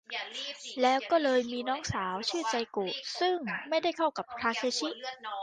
[0.81, 3.35] แล้วก็เลยมีน้องสาวชื่อไจโกะ ซึ่ง
[3.69, 4.89] ไม่ได้เข้ากับทาเคชิ